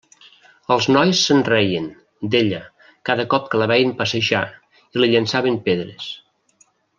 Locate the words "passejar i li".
4.03-5.11